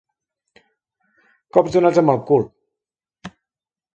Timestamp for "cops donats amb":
1.57-2.13